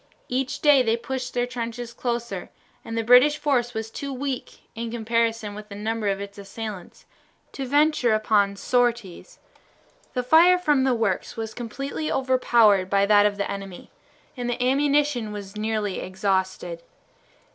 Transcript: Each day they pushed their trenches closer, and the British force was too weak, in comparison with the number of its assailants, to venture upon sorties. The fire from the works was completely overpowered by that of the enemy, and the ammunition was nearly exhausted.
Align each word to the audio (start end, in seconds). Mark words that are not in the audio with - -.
Each 0.29 0.61
day 0.61 0.81
they 0.81 0.97
pushed 0.97 1.35
their 1.35 1.45
trenches 1.45 1.93
closer, 1.93 2.49
and 2.83 2.97
the 2.97 3.03
British 3.03 3.37
force 3.37 3.75
was 3.75 3.91
too 3.91 4.11
weak, 4.11 4.63
in 4.73 4.89
comparison 4.89 5.53
with 5.53 5.69
the 5.69 5.75
number 5.75 6.07
of 6.07 6.19
its 6.19 6.39
assailants, 6.39 7.05
to 7.51 7.67
venture 7.67 8.15
upon 8.15 8.55
sorties. 8.55 9.37
The 10.15 10.23
fire 10.23 10.57
from 10.57 10.85
the 10.85 10.95
works 10.95 11.37
was 11.37 11.53
completely 11.53 12.11
overpowered 12.11 12.89
by 12.89 13.05
that 13.05 13.27
of 13.27 13.37
the 13.37 13.51
enemy, 13.51 13.91
and 14.35 14.49
the 14.49 14.59
ammunition 14.63 15.31
was 15.31 15.55
nearly 15.55 15.99
exhausted. 15.99 16.81